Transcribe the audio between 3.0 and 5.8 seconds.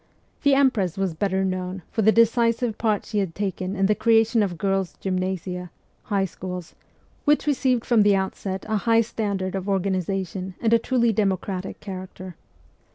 she had taken in the creation of girls' gymnasia